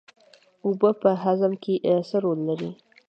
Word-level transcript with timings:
اوبه 0.65 0.89
په 1.01 1.09
هاضمه 1.23 1.57
کې 1.63 1.73
څه 2.09 2.17
رول 2.23 2.39
لري 2.49 2.69